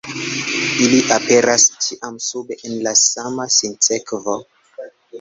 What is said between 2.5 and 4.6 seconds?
en sama sinsekvo.